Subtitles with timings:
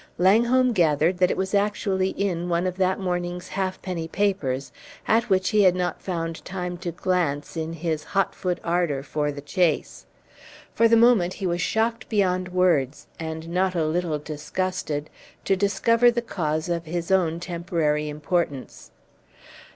[0.17, 4.71] Langholm gathered that it was actually in one of that morning's half penny papers,
[5.07, 9.31] at which he had not found time to glance in his hot foot ardor for
[9.31, 10.07] the chase.
[10.73, 15.07] For the moment he was shocked beyond words, and not a little disgusted,
[15.45, 18.89] to discover the cause of his own temporary importance.